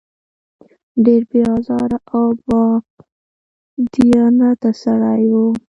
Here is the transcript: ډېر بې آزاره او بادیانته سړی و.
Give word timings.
ډېر 1.05 1.21
بې 1.29 1.41
آزاره 1.55 1.99
او 2.17 2.25
بادیانته 2.47 4.71
سړی 4.83 5.21
و. 5.31 5.33